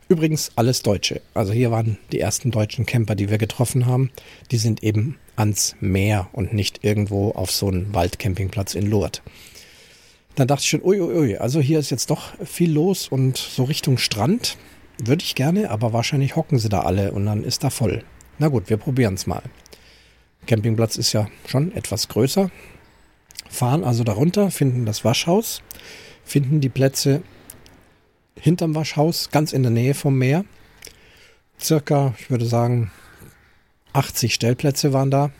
Übrigens 0.08 0.52
alles 0.56 0.84
Deutsche. 0.84 1.22
Also 1.34 1.52
hier 1.52 1.72
waren 1.72 1.98
die 2.12 2.20
ersten 2.20 2.52
deutschen 2.52 2.86
Camper, 2.86 3.16
die 3.16 3.30
wir 3.30 3.40
getroffen 3.40 3.88
haben. 3.88 4.12
Die 4.52 4.58
sind 4.58 4.84
eben 4.84 5.18
ans 5.36 5.76
Meer 5.80 6.30
und 6.32 6.54
nicht 6.54 6.84
irgendwo 6.84 7.32
auf 7.32 7.52
so 7.52 7.68
einem 7.68 7.94
Waldcampingplatz 7.94 8.76
in 8.76 8.88
Lourdes. 8.88 9.22
Dann 10.36 10.48
dachte 10.48 10.64
ich 10.64 10.70
schon, 10.70 10.84
uiuiui, 10.84 11.18
ui, 11.18 11.38
also 11.38 11.60
hier 11.60 11.80
ist 11.80 11.90
jetzt 11.90 12.10
doch 12.10 12.34
viel 12.46 12.72
los 12.72 13.08
und 13.08 13.38
so 13.38 13.64
Richtung 13.64 13.98
Strand 13.98 14.58
würde 15.04 15.24
ich 15.24 15.34
gerne, 15.34 15.72
aber 15.72 15.94
wahrscheinlich 15.94 16.36
hocken 16.36 16.60
sie 16.60 16.70
da 16.70 16.82
alle 16.82 17.12
und 17.12 17.26
dann 17.26 17.44
ist 17.44 17.64
da 17.64 17.70
voll. 17.70 18.04
Na 18.38 18.50
gut, 18.50 18.70
wir 18.70 18.78
probieren 18.78 19.16
es 19.16 19.28
mal. 19.28 19.44
Campingplatz 20.46 20.98
ist 20.98 21.14
ja 21.14 21.28
schon 21.48 21.72
etwas 21.74 22.10
größer. 22.10 22.52
Fahren 23.50 23.84
also 23.84 24.04
darunter, 24.04 24.52
finden 24.52 24.86
das 24.86 25.04
Waschhaus, 25.04 25.62
finden 26.24 26.62
die 26.62 26.70
Plätze 26.70 27.24
hinterm 28.40 28.76
Waschhaus, 28.76 29.30
ganz 29.32 29.54
in 29.54 29.64
der 29.64 29.72
Nähe 29.72 29.94
vom 29.94 30.18
Meer. 30.18 30.46
Circa, 31.60 32.14
ich 32.20 32.30
würde 32.30 32.46
sagen, 32.46 32.92
80 33.94 34.34
Stellplätze 34.34 34.94
waren 34.94 35.12
da. 35.12 35.32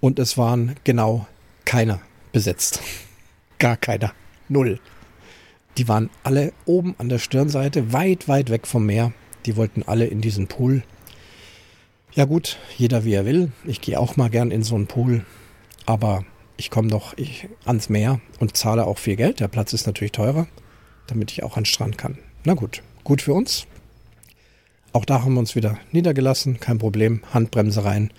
Und 0.00 0.18
es 0.18 0.36
waren 0.36 0.76
genau 0.84 1.26
keiner 1.64 2.00
besetzt. 2.32 2.80
Gar 3.58 3.76
keiner. 3.76 4.12
Null. 4.48 4.80
Die 5.76 5.88
waren 5.88 6.10
alle 6.22 6.52
oben 6.66 6.94
an 6.98 7.08
der 7.08 7.18
Stirnseite, 7.18 7.92
weit, 7.92 8.28
weit 8.28 8.50
weg 8.50 8.66
vom 8.66 8.86
Meer. 8.86 9.12
Die 9.46 9.56
wollten 9.56 9.82
alle 9.82 10.06
in 10.06 10.20
diesen 10.20 10.46
Pool. 10.46 10.82
Ja 12.12 12.26
gut, 12.26 12.58
jeder 12.76 13.04
wie 13.04 13.14
er 13.14 13.26
will. 13.26 13.50
Ich 13.64 13.80
gehe 13.80 13.98
auch 13.98 14.16
mal 14.16 14.30
gern 14.30 14.50
in 14.50 14.62
so 14.62 14.74
einen 14.74 14.86
Pool. 14.86 15.24
Aber 15.84 16.24
ich 16.56 16.70
komme 16.70 16.88
doch 16.88 17.16
ich, 17.16 17.48
ans 17.64 17.88
Meer 17.88 18.20
und 18.38 18.56
zahle 18.56 18.86
auch 18.86 18.98
viel 18.98 19.16
Geld. 19.16 19.40
Der 19.40 19.48
Platz 19.48 19.72
ist 19.72 19.86
natürlich 19.86 20.12
teurer 20.12 20.46
damit 21.06 21.30
ich 21.32 21.42
auch 21.42 21.56
an 21.56 21.62
den 21.62 21.66
Strand 21.66 21.98
kann. 21.98 22.18
Na 22.44 22.54
gut, 22.54 22.82
gut 23.04 23.22
für 23.22 23.34
uns. 23.34 23.66
Auch 24.92 25.04
da 25.04 25.22
haben 25.22 25.34
wir 25.34 25.40
uns 25.40 25.56
wieder 25.56 25.78
niedergelassen, 25.92 26.60
kein 26.60 26.78
Problem. 26.78 27.20
Handbremse 27.32 27.84
rein, 27.84 28.12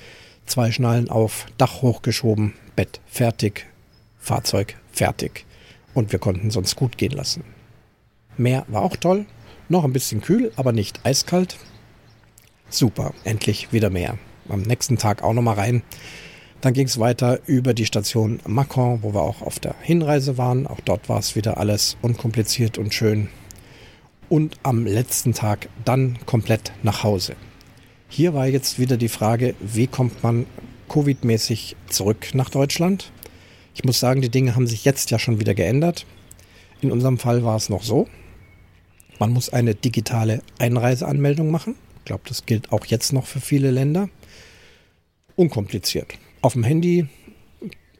zwei 0.46 0.72
Schnallen 0.72 1.10
auf, 1.10 1.46
Dach 1.58 1.82
hochgeschoben, 1.82 2.54
Bett 2.76 3.00
fertig, 3.08 3.66
Fahrzeug 4.20 4.76
fertig. 4.92 5.46
Und 5.94 6.12
wir 6.12 6.20
konnten 6.20 6.50
es 6.50 6.58
uns 6.58 6.76
gut 6.76 6.98
gehen 6.98 7.14
lassen. 7.14 7.44
Meer 8.38 8.66
war 8.68 8.82
auch 8.82 8.98
toll, 8.98 9.26
noch 9.70 9.86
ein 9.86 9.94
bisschen 9.94 10.22
kühl, 10.22 10.52
aber 10.58 10.74
nicht 10.74 11.06
eiskalt. 11.06 11.58
Super, 12.70 13.14
endlich 13.24 13.72
wieder 13.72 13.90
Meer. 13.90 14.18
Am 14.50 14.62
nächsten 14.62 14.98
Tag 14.98 15.24
auch 15.24 15.34
nochmal 15.34 15.56
rein. 15.56 15.82
Dann 16.66 16.74
ging 16.74 16.88
es 16.88 16.98
weiter 16.98 17.42
über 17.46 17.76
die 17.76 17.86
Station 17.86 18.40
Macron, 18.48 19.04
wo 19.04 19.14
wir 19.14 19.22
auch 19.22 19.44
auf 19.44 19.60
der 19.60 19.76
Hinreise 19.82 20.40
waren. 20.40 20.66
Auch 20.66 20.80
dort 20.80 21.10
war 21.10 21.20
es 21.20 21.36
wieder 21.36 21.58
alles 21.58 21.96
unkompliziert 22.02 22.80
und 22.80 22.92
schön. 22.92 23.28
Und 24.30 24.58
am 24.64 24.88
letzten 24.88 25.34
Tag 25.34 25.70
dann 25.84 26.18
komplett 26.26 26.72
nach 26.82 27.04
Hause. 27.04 27.36
Hier 28.10 28.34
war 28.34 28.48
jetzt 28.48 28.80
wieder 28.80 28.98
die 28.98 29.10
Frage, 29.10 29.54
wie 29.60 29.86
kommt 29.86 30.24
man 30.24 30.48
Covid-mäßig 30.90 31.76
zurück 31.88 32.34
nach 32.34 32.50
Deutschland? 32.50 33.12
Ich 33.76 33.84
muss 33.84 34.00
sagen, 34.00 34.22
die 34.22 34.30
Dinge 34.30 34.56
haben 34.56 34.66
sich 34.66 34.86
jetzt 34.86 35.12
ja 35.12 35.20
schon 35.20 35.40
wieder 35.40 35.54
geändert. 35.54 36.08
In 36.82 36.92
unserem 36.92 37.20
Fall 37.20 37.44
war 37.44 37.58
es 37.58 37.70
noch 37.70 37.84
so. 37.84 38.08
Man 39.20 39.30
muss 39.30 39.50
eine 39.50 39.76
digitale 39.76 40.42
Einreiseanmeldung 40.58 41.52
machen. 41.52 41.76
Ich 42.00 42.06
glaube, 42.06 42.24
das 42.28 42.48
gilt 42.48 42.72
auch 42.72 42.88
jetzt 42.88 43.14
noch 43.14 43.28
für 43.28 43.40
viele 43.40 43.70
Länder. 43.70 44.10
Unkompliziert 45.36 46.18
auf 46.46 46.54
dem 46.54 46.64
Handy. 46.64 47.08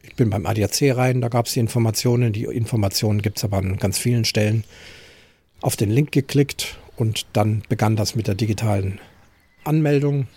Ich 0.04 0.14
bin 0.14 0.30
beim 0.30 0.46
ADAC 0.46 0.96
rein, 0.96 1.20
da 1.20 1.28
gab 1.28 1.46
es 1.46 1.54
die 1.54 1.60
Informationen. 1.60 2.32
Die 2.32 2.44
Informationen 2.44 3.20
gibt 3.20 3.38
es 3.38 3.44
aber 3.44 3.58
an 3.58 3.76
ganz 3.76 3.98
vielen 3.98 4.24
Stellen. 4.24 4.62
Auf 5.62 5.74
den 5.74 5.90
Link 5.90 6.12
geklickt 6.12 6.78
und 6.96 7.26
dann 7.32 7.64
begann 7.68 7.96
das 7.96 8.14
mit 8.14 8.28
der 8.28 8.36
digitalen 8.36 9.00
Anmeldung. 9.64 10.28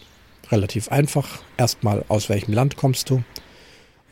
Relativ 0.49 0.91
einfach. 0.91 1.43
Erstmal, 1.55 2.03
aus 2.07 2.29
welchem 2.29 2.51
Land 2.51 2.77
kommst 2.77 3.11
du? 3.11 3.21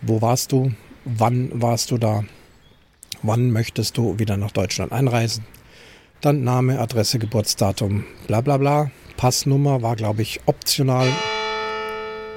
Wo 0.01 0.22
warst 0.22 0.51
du? 0.51 0.74
Wann 1.04 1.50
warst 1.60 1.89
du 1.89 1.98
da? 1.98 2.24
Wann 3.24 3.50
möchtest 3.50 3.98
du 3.98 4.20
wieder 4.20 4.38
nach 4.38 4.51
Deutschland 4.51 4.92
einreisen? 4.92 5.44
Dann 6.22 6.44
Name, 6.44 6.80
Adresse, 6.80 7.18
Geburtsdatum, 7.18 8.04
bla 8.27 8.42
bla 8.42 8.58
bla. 8.58 8.92
Passnummer 9.18 9.82
war, 9.82 9.96
glaube 9.96 10.22
ich, 10.22 10.42
optional. 10.46 11.08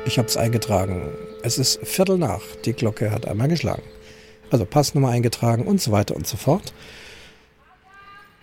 Ich 0.07 0.17
habe 0.17 0.27
es 0.27 0.39
eingetragen. 0.39 1.03
Es 1.43 1.59
ist 1.59 1.81
Viertel 1.87 2.19
nach. 2.19 2.43
Die 2.65 2.73
Glocke 2.75 3.11
hat 3.11 3.27
einmal 3.27 3.49
geschlagen. 3.49 3.83
Also 4.51 4.65
Passnummer 4.65 5.09
eingetragen 5.09 5.67
und 5.67 5.81
so 5.81 5.93
weiter 5.93 6.17
und 6.17 6.27
so 6.27 6.37
fort. 6.37 6.75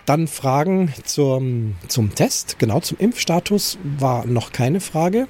Dann 0.05 0.27
Fragen 0.27 0.93
zum, 1.03 1.75
zum 1.87 2.15
Test, 2.15 2.59
genau 2.59 2.79
zum 2.79 2.97
Impfstatus 2.97 3.77
war 3.99 4.25
noch 4.25 4.51
keine 4.51 4.79
Frage, 4.79 5.27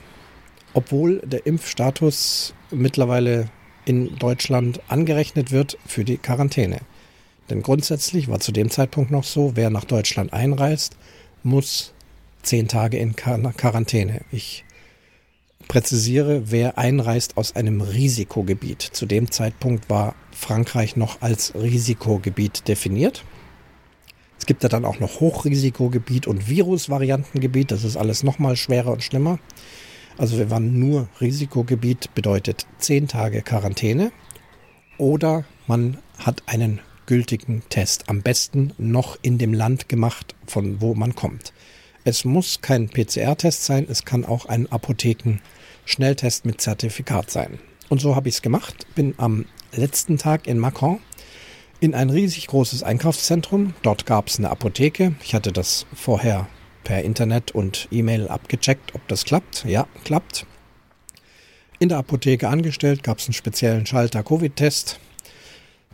obwohl 0.74 1.20
der 1.26 1.48
Impfstatus 1.48 2.54
mittlerweile 2.70 3.50
in 3.86 4.18
Deutschland 4.18 4.80
angerechnet 4.88 5.52
wird 5.52 5.78
für 5.86 6.06
die 6.06 6.18
Quarantäne. 6.18 6.80
Denn 7.50 7.64
grundsätzlich 7.64 8.28
war 8.28 8.40
zu 8.40 8.52
dem 8.52 8.70
Zeitpunkt 8.70 9.10
noch 9.10 9.24
so, 9.24 9.54
wer 9.56 9.70
nach 9.70 9.86
Deutschland 9.86 10.32
einreist, 10.32 10.96
muss 11.44 11.94
zehn 12.44 12.68
Tage 12.68 12.98
in 12.98 13.16
Quarantäne. 13.16 14.22
Ich 14.32 14.64
präzisiere, 15.68 16.52
wer 16.52 16.78
einreist 16.78 17.38
aus 17.38 17.56
einem 17.56 17.82
Risikogebiet. 17.82 18.82
Zu 18.82 19.06
dem 19.06 19.32
Zeitpunkt 19.32 19.90
war 19.90 20.16
Frankreich 20.32 20.96
noch 20.96 21.22
als 21.22 21.54
Risikogebiet 21.56 22.68
definiert. 22.68 23.24
Es 24.40 24.46
gibt 24.46 24.64
ja 24.64 24.70
dann 24.70 24.86
auch 24.86 25.00
noch 25.00 25.20
Hochrisikogebiet 25.20 26.28
und 26.28 26.48
Virusvariantengebiet. 26.48 27.72
Das 27.72 27.84
ist 27.84 27.98
alles 27.98 28.24
nochmal 28.24 28.56
schwerer 28.56 28.92
und 28.92 29.04
schlimmer. 29.04 29.40
Also 30.18 30.38
wir 30.38 30.50
waren 30.50 30.80
nur 30.80 31.10
Risikogebiet, 31.22 32.14
bedeutet 32.16 32.66
zehn 32.80 33.08
Tage 33.08 33.42
Quarantäne. 33.42 34.12
Oder 34.98 35.46
man 35.68 35.98
hat 36.18 36.44
einen 36.48 36.80
gültigen 37.06 37.64
Test. 37.70 38.10
Am 38.10 38.22
besten 38.22 38.74
noch 38.78 39.18
in 39.22 39.38
dem 39.38 39.54
Land 39.54 39.90
gemacht, 39.90 40.36
von 40.46 40.82
wo 40.82 40.96
man 40.96 41.16
kommt. 41.16 41.54
Es 42.08 42.24
muss 42.24 42.62
kein 42.62 42.88
PCR-Test 42.88 43.66
sein, 43.66 43.86
es 43.90 44.06
kann 44.06 44.24
auch 44.24 44.46
ein 44.46 44.72
Apotheken 44.72 45.40
Schnelltest 45.84 46.46
mit 46.46 46.62
Zertifikat 46.62 47.30
sein. 47.30 47.60
Und 47.90 48.00
so 48.00 48.16
habe 48.16 48.30
ich 48.30 48.36
es 48.36 48.42
gemacht. 48.42 48.88
Bin 48.96 49.14
am 49.18 49.44
letzten 49.74 50.18
Tag 50.18 50.48
in 50.48 50.58
Macron 50.58 51.02
in 51.82 51.94
ein 51.94 52.10
riesig 52.10 52.48
großes 52.48 52.82
Einkaufszentrum. 52.82 53.74
Dort 53.82 54.06
gab 54.06 54.30
es 54.30 54.38
eine 54.38 54.52
Apotheke. 54.52 55.16
Ich 55.22 55.36
hatte 55.36 55.52
das 55.52 55.86
vorher 55.94 56.48
per 56.86 57.04
Internet 57.04 57.52
und 57.52 57.90
E-Mail 57.92 58.30
abgecheckt, 58.30 58.96
ob 58.96 59.06
das 59.10 59.26
klappt. 59.26 59.66
Ja, 59.66 59.86
klappt. 60.06 60.46
In 61.80 61.90
der 61.90 61.98
Apotheke 61.98 62.48
angestellt, 62.48 63.04
gab 63.04 63.20
es 63.20 63.26
einen 63.26 63.34
speziellen 63.34 63.86
Schalter 63.86 64.24
Covid-Test. 64.24 65.02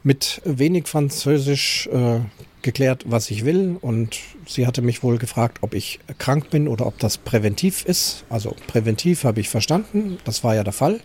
Mit 0.03 0.41
wenig 0.43 0.87
Französisch 0.87 1.87
äh, 1.87 2.19
geklärt, 2.61 3.03
was 3.05 3.29
ich 3.29 3.45
will 3.45 3.77
und 3.79 4.19
sie 4.47 4.67
hatte 4.67 4.81
mich 4.81 5.03
wohl 5.03 5.17
gefragt, 5.17 5.59
ob 5.61 5.73
ich 5.73 5.99
krank 6.17 6.49
bin 6.49 6.67
oder 6.67 6.85
ob 6.87 6.99
das 6.99 7.17
präventiv 7.17 7.85
ist. 7.85 8.25
Also 8.29 8.55
präventiv 8.67 9.23
habe 9.23 9.39
ich 9.39 9.49
verstanden, 9.49 10.17
das 10.25 10.43
war 10.43 10.55
ja 10.55 10.63
der 10.63 10.73
Fall. 10.73 10.99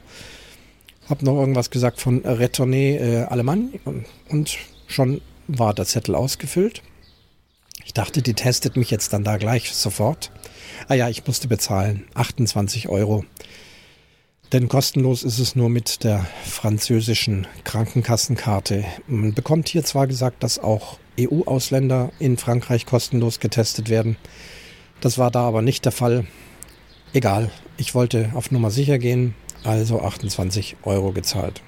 Habe 1.09 1.25
noch 1.25 1.38
irgendwas 1.38 1.71
gesagt 1.71 2.00
von 2.00 2.25
Retournee 2.25 2.97
äh, 2.97 3.25
Allemagne 3.25 3.71
und, 3.85 4.05
und 4.28 4.59
schon 4.87 5.21
war 5.47 5.75
der 5.75 5.87
Zettel 5.87 6.14
ausgefüllt. 6.14 6.83
Ich 7.85 7.95
dachte, 7.95 8.21
die 8.21 8.35
testet 8.35 8.76
mich 8.76 8.90
jetzt 8.90 9.12
dann 9.12 9.25
da 9.25 9.38
gleich 9.38 9.73
sofort. 9.73 10.31
Ah 10.88 10.95
ja, 10.95 11.09
ich 11.09 11.26
musste 11.26 11.49
bezahlen. 11.49 12.05
28 12.14 12.88
Euro. 12.88 13.25
Denn 14.52 14.69
kostenlos 14.69 15.25
ist 15.25 15.38
es 15.40 15.57
nur 15.57 15.69
mit 15.69 16.05
der 16.05 16.26
französischen 16.45 17.47
Krankenkassenkarte. 17.64 18.85
Man 19.07 19.35
bekommt 19.35 19.69
hier 19.69 19.85
zwar 19.85 20.07
gesagt, 20.07 20.43
dass 20.43 20.59
auch 20.59 20.99
EU-Ausländer 21.21 22.12
in 22.19 22.38
Frankreich 22.38 22.87
kostenlos 22.87 23.40
getestet 23.40 23.90
werden. 23.90 24.17
Das 25.02 25.19
war 25.19 25.31
da 25.31 25.40
aber 25.40 25.61
nicht 25.61 25.85
der 25.85 25.93
Fall. 25.93 26.26
Egal, 27.12 27.50
ich 27.76 27.95
wollte 27.95 28.31
auf 28.35 28.50
Nummer 28.50 28.71
sicher 28.71 28.99
gehen, 28.99 29.35
also 29.64 30.00
28 30.00 30.76
Euro 30.83 31.12
gezahlt. 31.12 31.62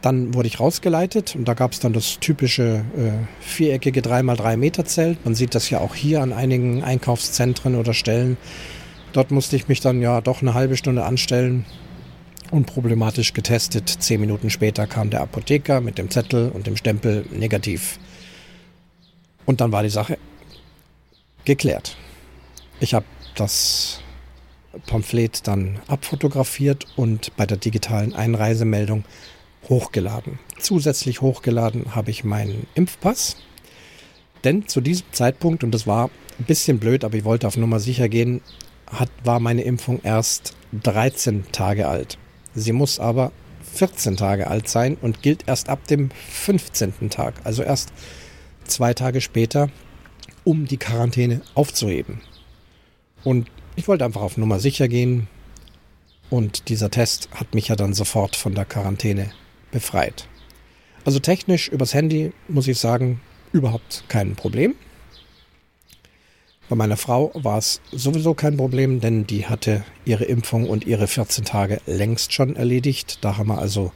Dann 0.00 0.34
wurde 0.34 0.48
ich 0.48 0.58
rausgeleitet 0.58 1.36
und 1.36 1.46
da 1.46 1.54
gab 1.54 1.72
es 1.72 1.78
dann 1.78 1.92
das 1.92 2.18
typische 2.18 2.84
äh, 2.96 3.12
viereckige 3.40 4.00
3x3 4.00 4.56
Meter 4.56 4.84
Zelt. 4.84 5.24
Man 5.24 5.36
sieht 5.36 5.54
das 5.54 5.70
ja 5.70 5.78
auch 5.78 5.94
hier 5.94 6.22
an 6.22 6.32
einigen 6.32 6.82
Einkaufszentren 6.82 7.76
oder 7.76 7.94
Stellen. 7.94 8.36
Dort 9.12 9.30
musste 9.30 9.56
ich 9.56 9.68
mich 9.68 9.80
dann 9.80 10.00
ja 10.00 10.20
doch 10.20 10.40
eine 10.42 10.54
halbe 10.54 10.76
Stunde 10.76 11.04
anstellen. 11.04 11.64
Unproblematisch 12.50 13.34
getestet. 13.34 13.88
Zehn 13.88 14.20
Minuten 14.20 14.50
später 14.50 14.86
kam 14.86 15.10
der 15.10 15.20
Apotheker 15.20 15.80
mit 15.80 15.98
dem 15.98 16.10
Zettel 16.10 16.50
und 16.50 16.66
dem 16.66 16.76
Stempel 16.76 17.26
negativ. 17.30 17.98
Und 19.44 19.60
dann 19.60 19.72
war 19.72 19.82
die 19.82 19.90
Sache 19.90 20.18
geklärt. 21.44 21.96
Ich 22.80 22.94
habe 22.94 23.06
das 23.34 24.00
Pamphlet 24.86 25.46
dann 25.46 25.80
abfotografiert 25.88 26.86
und 26.96 27.36
bei 27.36 27.46
der 27.46 27.58
digitalen 27.58 28.14
Einreisemeldung 28.14 29.04
hochgeladen. 29.68 30.38
Zusätzlich 30.58 31.20
hochgeladen 31.20 31.94
habe 31.94 32.10
ich 32.10 32.24
meinen 32.24 32.66
Impfpass. 32.74 33.36
Denn 34.44 34.66
zu 34.68 34.80
diesem 34.80 35.06
Zeitpunkt, 35.12 35.62
und 35.62 35.72
das 35.72 35.86
war 35.86 36.10
ein 36.38 36.44
bisschen 36.44 36.78
blöd, 36.78 37.04
aber 37.04 37.16
ich 37.16 37.24
wollte 37.24 37.46
auf 37.46 37.56
Nummer 37.56 37.78
sicher 37.78 38.08
gehen, 38.08 38.40
hat, 38.92 39.10
war 39.24 39.40
meine 39.40 39.62
Impfung 39.62 40.00
erst 40.02 40.54
13 40.82 41.50
Tage 41.52 41.88
alt. 41.88 42.18
Sie 42.54 42.72
muss 42.72 42.98
aber 42.98 43.32
14 43.74 44.16
Tage 44.16 44.48
alt 44.48 44.68
sein 44.68 44.96
und 45.00 45.22
gilt 45.22 45.48
erst 45.48 45.68
ab 45.68 45.86
dem 45.86 46.10
15. 46.10 47.10
Tag, 47.10 47.34
also 47.44 47.62
erst 47.62 47.92
zwei 48.64 48.94
Tage 48.94 49.20
später, 49.20 49.70
um 50.44 50.66
die 50.66 50.76
Quarantäne 50.76 51.40
aufzuheben. 51.54 52.20
Und 53.24 53.48
ich 53.76 53.88
wollte 53.88 54.04
einfach 54.04 54.20
auf 54.20 54.36
Nummer 54.36 54.60
sicher 54.60 54.88
gehen 54.88 55.28
und 56.28 56.68
dieser 56.68 56.90
Test 56.90 57.28
hat 57.32 57.54
mich 57.54 57.68
ja 57.68 57.76
dann 57.76 57.94
sofort 57.94 58.36
von 58.36 58.54
der 58.54 58.64
Quarantäne 58.64 59.30
befreit. 59.70 60.28
Also 61.04 61.18
technisch 61.18 61.68
übers 61.68 61.94
Handy 61.94 62.32
muss 62.48 62.68
ich 62.68 62.78
sagen, 62.78 63.20
überhaupt 63.52 64.04
kein 64.08 64.34
Problem. 64.34 64.74
Bei 66.72 66.76
meiner 66.76 66.96
Frau 66.96 67.32
war 67.34 67.58
es 67.58 67.82
sowieso 67.90 68.32
kein 68.32 68.56
Problem, 68.56 69.02
denn 69.02 69.26
die 69.26 69.44
hatte 69.44 69.84
ihre 70.06 70.24
Impfung 70.24 70.70
und 70.70 70.86
ihre 70.86 71.06
14 71.06 71.44
Tage 71.44 71.82
längst 71.84 72.32
schon 72.32 72.56
erledigt. 72.56 73.18
Da 73.20 73.36
haben 73.36 73.48
wir 73.48 73.58
also 73.58 73.92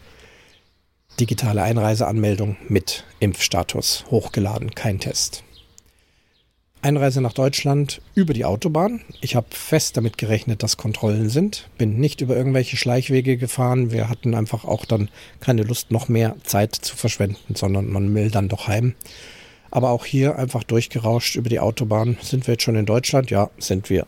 digitale 1.19 1.63
Einreiseanmeldung 1.63 2.59
mit 2.69 3.05
Impfstatus 3.19 4.05
hochgeladen, 4.11 4.75
kein 4.75 5.01
Test. 5.01 5.43
Einreise 6.83 7.23
nach 7.23 7.33
Deutschland 7.33 8.03
über 8.15 8.35
die 8.35 8.45
Autobahn. 8.45 9.01
Ich 9.23 9.37
habe 9.37 9.47
fest 9.53 9.97
damit 9.97 10.19
gerechnet, 10.19 10.63
dass 10.63 10.77
Kontrollen 10.77 11.31
sind. 11.31 11.71
Bin 11.79 11.97
nicht 11.97 12.21
über 12.21 12.37
irgendwelche 12.37 12.77
Schleichwege 12.77 13.39
gefahren. 13.39 13.91
Wir 13.91 14.11
hatten 14.11 14.35
einfach 14.35 14.67
auch 14.67 14.85
dann 14.85 15.09
keine 15.41 15.63
Lust, 15.63 15.91
noch 15.91 16.11
mehr 16.11 16.37
Zeit 16.45 16.75
zu 16.75 16.95
verschwenden, 16.95 17.55
sondern 17.55 17.89
man 17.91 18.15
will 18.15 18.31
dann 18.31 18.51
doch 18.51 18.69
heim. 18.69 18.95
Aber 19.71 19.91
auch 19.91 20.05
hier 20.05 20.39
einfach 20.39 20.65
durchgerauscht 20.65 21.37
über 21.37 21.49
die 21.49 21.61
Autobahn. 21.61 22.17
Sind 22.23 22.47
wir 22.47 22.55
jetzt 22.55 22.63
schon 22.63 22.77
in 22.77 22.87
Deutschland? 22.87 23.31
Ja, 23.31 23.51
sind 23.59 23.91
wir. 23.91 24.07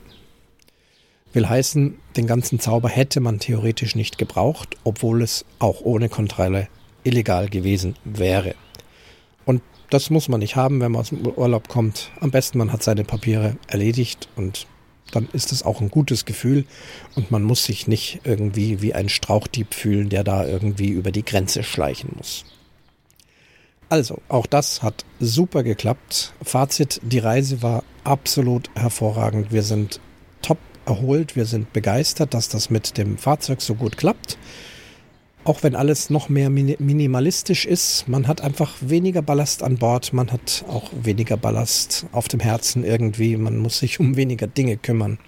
Will 1.32 1.48
heißen, 1.48 1.98
den 2.16 2.26
ganzen 2.26 2.58
Zauber 2.58 2.88
hätte 2.88 3.20
man 3.20 3.38
theoretisch 3.38 3.94
nicht 3.94 4.18
gebraucht, 4.18 4.76
obwohl 4.84 5.22
es 5.22 5.44
auch 5.58 5.82
ohne 5.82 6.08
Kontrolle 6.08 6.68
illegal 7.04 7.48
gewesen 7.48 7.96
wäre. 8.04 8.54
Und 9.44 9.62
das 9.90 10.10
muss 10.10 10.28
man 10.28 10.40
nicht 10.40 10.56
haben, 10.56 10.80
wenn 10.80 10.92
man 10.92 11.00
aus 11.00 11.10
dem 11.10 11.26
Urlaub 11.26 11.68
kommt. 11.68 12.10
Am 12.20 12.30
besten, 12.30 12.58
man 12.58 12.72
hat 12.72 12.82
seine 12.82 13.04
Papiere 13.04 13.56
erledigt 13.66 14.28
und 14.36 14.66
dann 15.12 15.28
ist 15.32 15.52
es 15.52 15.62
auch 15.62 15.80
ein 15.80 15.90
gutes 15.90 16.24
Gefühl 16.24 16.66
und 17.14 17.30
man 17.30 17.42
muss 17.42 17.64
sich 17.64 17.86
nicht 17.86 18.20
irgendwie 18.24 18.82
wie 18.82 18.94
ein 18.94 19.08
Strauchdieb 19.08 19.74
fühlen, 19.74 20.10
der 20.10 20.24
da 20.24 20.46
irgendwie 20.46 20.88
über 20.88 21.12
die 21.12 21.24
Grenze 21.24 21.62
schleichen 21.62 22.10
muss. 22.16 22.44
Also, 23.88 24.20
auch 24.28 24.46
das 24.46 24.82
hat 24.82 25.04
super 25.18 25.62
geklappt. 25.62 26.34
Fazit, 26.42 27.00
die 27.02 27.18
Reise 27.18 27.62
war 27.62 27.84
absolut 28.04 28.70
hervorragend. 28.74 29.50
Wir 29.50 29.62
sind 29.62 30.00
top 30.42 30.58
erholt, 30.84 31.36
wir 31.36 31.46
sind 31.46 31.72
begeistert, 31.72 32.34
dass 32.34 32.48
das 32.48 32.68
mit 32.68 32.98
dem 32.98 33.16
Fahrzeug 33.16 33.62
so 33.62 33.74
gut 33.74 33.96
klappt. 33.96 34.36
Auch 35.44 35.62
wenn 35.62 35.74
alles 35.74 36.10
noch 36.10 36.28
mehr 36.28 36.50
minimalistisch 36.50 37.64
ist, 37.64 38.06
man 38.06 38.26
hat 38.26 38.42
einfach 38.42 38.74
weniger 38.80 39.22
Ballast 39.22 39.62
an 39.62 39.78
Bord, 39.78 40.12
man 40.12 40.30
hat 40.30 40.64
auch 40.68 40.90
weniger 40.92 41.38
Ballast 41.38 42.04
auf 42.12 42.28
dem 42.28 42.40
Herzen 42.40 42.84
irgendwie, 42.84 43.38
man 43.38 43.56
muss 43.56 43.78
sich 43.78 43.98
um 44.00 44.16
weniger 44.16 44.46
Dinge 44.46 44.76
kümmern. 44.76 45.18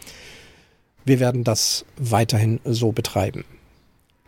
Wir 1.07 1.21
werden 1.21 1.45
das 1.45 1.87
weiterhin 1.97 2.61
so 2.65 2.93
betreiben. 2.93 3.45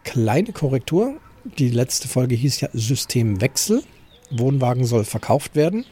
Kleine 0.04 0.52
Korrektur, 0.52 1.16
die 1.58 1.68
letzte 1.68 2.08
Folge 2.08 2.34
hieß 2.36 2.62
ja 2.62 2.68
Systemwechsel. 2.72 3.82
Wohnwagen 4.38 4.84
soll 4.84 5.04
verkauft 5.04 5.54
werden. 5.54 5.84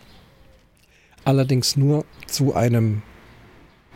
Allerdings 1.25 1.77
nur 1.77 2.05
zu 2.27 2.55
einem 2.55 3.03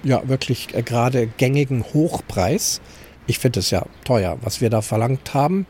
ja 0.03 0.29
wirklich 0.29 0.69
gerade 0.69 1.27
gängigen 1.27 1.83
Hochpreis. 1.95 2.81
Ich 3.27 3.39
finde 3.39 3.61
es 3.61 3.71
ja 3.71 3.87
teuer, 4.05 4.37
was 4.43 4.61
wir 4.61 4.69
da 4.69 4.83
verlangt 4.83 5.33
haben. 5.33 5.67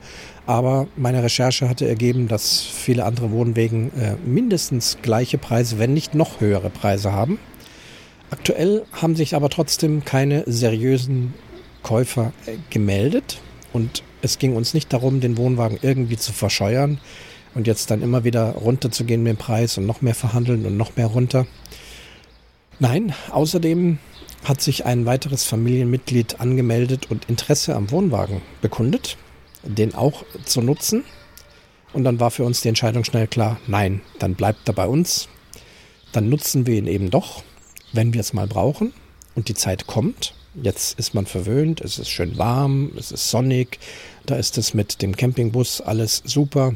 Aber 0.47 0.89
meine 0.97 1.23
Recherche 1.23 1.69
hatte 1.69 1.87
ergeben, 1.87 2.29
dass 2.29 2.61
viele 2.61 3.05
andere 3.05 3.31
Wohnwegen 3.31 3.93
äh, 3.97 4.17
mindestens 4.27 4.99
gleiche 5.01 5.39
Preise, 5.39 5.79
wenn 5.79 5.95
nicht 5.95 6.15
noch 6.15 6.41
höhere 6.41 6.71
Preise 6.71 7.13
haben. 7.13 7.39
Aktuell 8.31 8.85
haben 8.93 9.15
sich 9.15 9.37
aber 9.37 9.49
trotzdem 9.49 10.05
keine 10.05 10.43
seriösen 10.47 11.35
Käufer 11.83 12.33
äh, 12.47 12.57
gemeldet. 12.71 13.41
Und 13.73 14.03
es 14.21 14.39
ging 14.39 14.57
uns 14.57 14.75
nicht 14.75 14.93
darum, 14.93 15.21
den 15.21 15.37
Wohnwagen 15.37 15.79
irgendwie 15.81 16.17
zu 16.17 16.33
verscheuern 16.33 16.99
und 17.55 17.67
jetzt 17.67 17.91
dann 17.91 18.03
immer 18.03 18.25
wieder 18.25 18.51
runter 18.53 18.91
zu 18.91 19.05
gehen 19.05 19.23
mit 19.23 19.33
dem 19.33 19.39
Preis 19.39 19.79
und 19.79 19.87
noch 19.87 20.03
mehr 20.03 20.15
verhandeln 20.15 20.67
und 20.67 20.77
noch 20.77 20.97
mehr 20.97 21.07
runter. 21.07 21.47
Nein, 22.81 23.15
außerdem 23.31 23.99
hat 24.45 24.61
sich 24.61 24.85
ein 24.85 25.07
weiteres 25.07 25.45
Familienmitglied 25.45 26.41
angemeldet 26.41 27.11
und 27.11 27.29
Interesse 27.29 27.75
am 27.75 27.91
Wohnwagen 27.91 28.43
bekundet, 28.61 29.17
den 29.63 29.95
auch 29.95 30.25
zu 30.45 30.61
nutzen. 30.61 31.05
Und 31.93 32.05
dann 32.05 32.19
war 32.21 32.31
für 32.31 32.45
uns 32.45 32.61
die 32.61 32.69
Entscheidung 32.69 33.05
schnell 33.05 33.29
klar, 33.29 33.59
nein, 33.67 34.01
dann 34.19 34.35
bleibt 34.35 34.69
er 34.69 34.75
bei 34.75 34.87
uns. 34.87 35.29
Dann 36.13 36.29
nutzen 36.29 36.67
wir 36.67 36.77
ihn 36.77 36.89
eben 36.89 37.11
doch, 37.11 37.43
wenn 37.93 38.13
wir 38.13 38.21
es 38.21 38.33
mal 38.33 38.47
brauchen 38.47 38.93
und 39.35 39.49
die 39.49 39.55
Zeit 39.55 39.87
kommt. 39.87 40.35
Jetzt 40.61 40.99
ist 40.99 41.15
man 41.15 41.27
verwöhnt, 41.27 41.81
es 41.81 41.99
ist 41.99 42.11
schön 42.11 42.39
warm, 42.39 42.93
es 42.97 43.13
ist 43.13 43.31
sonnig, 43.31 43.79
da 44.27 44.37
ist 44.37 44.59
es 44.59 44.75
mit 44.75 45.03
dem 45.03 45.17
Campingbus 45.17 45.81
alles 45.81 46.23
super. 46.25 46.75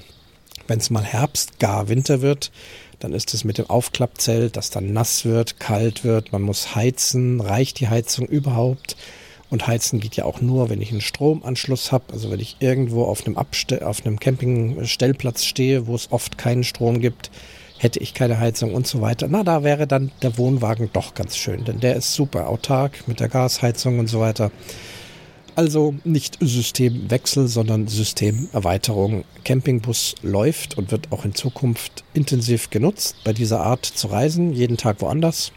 Wenn 0.69 0.79
es 0.79 0.91
mal 0.91 1.03
Herbst, 1.03 1.59
gar 1.59 1.89
Winter 1.89 2.21
wird, 2.21 2.53
dann 3.01 3.13
ist 3.13 3.35
es 3.35 3.43
mit 3.43 3.59
dem 3.59 3.71
Aufklappzelt, 3.71 4.57
das 4.57 4.71
dann 4.71 4.93
nass 4.93 5.25
wird, 5.25 5.59
kalt 5.59 6.05
wird. 6.05 6.31
Man 6.33 6.43
muss 6.43 6.75
heizen. 6.75 7.41
Reicht 7.41 7.81
die 7.81 7.89
Heizung 7.89 8.27
überhaupt? 8.27 8.97
Und 9.51 9.67
heizen 9.67 9.99
geht 9.99 10.17
ja 10.17 10.25
auch 10.25 10.43
nur, 10.43 10.69
wenn 10.69 10.83
ich 10.83 10.91
einen 10.91 11.01
Stromanschluss 11.01 11.91
habe. 11.91 12.13
Also 12.13 12.31
wenn 12.31 12.41
ich 12.41 12.57
irgendwo 12.61 13.05
auf 13.05 13.27
einem, 13.27 13.39
Abste 13.39 13.87
auf 13.87 14.05
einem 14.05 14.21
Campingstellplatz 14.21 15.45
stehe, 15.45 15.87
wo 15.87 15.95
es 15.95 16.13
oft 16.13 16.37
keinen 16.37 16.65
Strom 16.65 17.01
gibt, 17.01 17.31
hätte 17.79 18.01
ich 18.01 18.13
keine 18.13 18.39
Heizung 18.39 18.75
und 18.75 18.87
so 18.87 19.01
weiter. 19.01 19.27
Na, 19.31 19.45
da 19.45 19.63
wäre 19.63 19.87
dann 19.87 20.11
der 20.21 20.37
Wohnwagen 20.37 20.91
doch 20.93 21.15
ganz 21.15 21.37
schön, 21.37 21.65
denn 21.65 21.81
der 21.81 21.97
ist 21.97 22.13
super 22.13 22.49
autark 22.49 23.07
mit 23.07 23.21
der 23.21 23.29
Gasheizung 23.29 24.01
und 24.01 24.09
so 24.09 24.21
weiter. 24.21 24.51
Also 25.59 25.97
nicht 26.05 26.39
Systemwechsel, 26.41 27.49
sondern 27.49 27.89
Systemerweiterung. 27.89 29.25
Campingbus 29.43 30.15
läuft 30.23 30.79
und 30.79 30.93
wird 30.93 31.11
auch 31.11 31.25
in 31.25 31.35
Zukunft 31.35 32.05
intensiv 32.15 32.71
genutzt 32.71 33.17
bei 33.25 33.33
dieser 33.33 33.63
Art 33.63 33.85
zu 33.85 34.07
reisen, 34.07 34.53
jeden 34.53 34.77
Tag 34.77 35.01
woanders. 35.01 35.51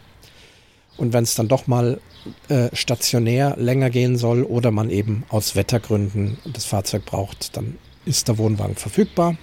Und 0.96 1.12
wenn 1.12 1.22
es 1.22 1.36
dann 1.36 1.46
doch 1.46 1.68
mal 1.68 2.00
äh, 2.48 2.68
stationär 2.72 3.54
länger 3.58 3.90
gehen 3.90 4.16
soll 4.16 4.42
oder 4.42 4.72
man 4.72 4.90
eben 4.90 5.22
aus 5.28 5.54
Wettergründen 5.54 6.36
das 6.52 6.64
Fahrzeug 6.64 7.04
braucht, 7.04 7.56
dann 7.56 7.78
ist 8.04 8.26
der 8.26 8.38
Wohnwagen 8.38 8.74
verfügbar. 8.74 9.36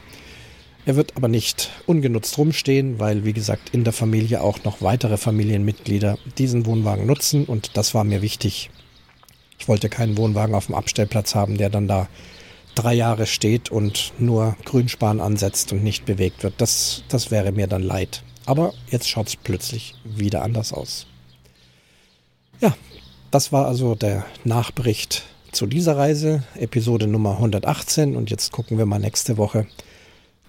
Er 0.85 0.97
wird 0.97 1.15
aber 1.15 1.29
nicht 1.29 1.69
ungenutzt 1.85 2.37
rumstehen, 2.37 2.99
weil, 2.99 3.23
wie 3.23 3.31
gesagt, 3.31 3.69
in 3.73 3.85
der 3.85 3.93
Familie 3.93 4.41
auch 4.41 4.61
noch 4.65 4.81
weitere 4.81 5.15
Familienmitglieder 5.15 6.17
diesen 6.37 6.65
Wohnwagen 6.65 7.05
nutzen 7.05 7.45
und 7.45 7.77
das 7.77 7.93
war 7.93 8.03
mir 8.03 8.21
wichtig, 8.21 8.69
ich 9.59 9.67
wollte 9.67 9.89
keinen 9.89 10.17
Wohnwagen 10.17 10.55
auf 10.55 10.67
dem 10.67 10.75
Abstellplatz 10.75 11.35
haben, 11.35 11.57
der 11.57 11.69
dann 11.69 11.87
da 11.87 12.07
drei 12.75 12.93
Jahre 12.93 13.27
steht 13.27 13.69
und 13.69 14.13
nur 14.17 14.55
Grünspan 14.65 15.19
ansetzt 15.19 15.73
und 15.73 15.83
nicht 15.83 16.05
bewegt 16.05 16.43
wird. 16.43 16.55
Das, 16.57 17.03
das 17.09 17.29
wäre 17.29 17.51
mir 17.51 17.67
dann 17.67 17.83
leid. 17.83 18.23
Aber 18.45 18.73
jetzt 18.89 19.09
schaut 19.09 19.27
es 19.27 19.35
plötzlich 19.35 19.95
wieder 20.03 20.41
anders 20.41 20.73
aus. 20.73 21.05
Ja, 22.61 22.75
das 23.31 23.51
war 23.51 23.67
also 23.67 23.95
der 23.95 24.25
Nachbericht 24.43 25.23
zu 25.51 25.65
dieser 25.65 25.97
Reise, 25.97 26.43
Episode 26.55 27.07
Nummer 27.07 27.33
118. 27.33 28.15
Und 28.15 28.29
jetzt 28.29 28.51
gucken 28.51 28.77
wir 28.77 28.85
mal 28.85 28.99
nächste 28.99 29.37
Woche, 29.37 29.67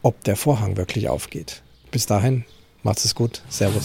ob 0.03 0.23
der 0.25 0.37
Vorhang 0.37 0.77
wirklich 0.77 1.09
aufgeht. 1.09 1.63
Bis 1.91 2.07
dahin, 2.07 2.45
macht's 2.83 3.05
es 3.05 3.15
gut. 3.15 3.43
Servus. 3.49 3.85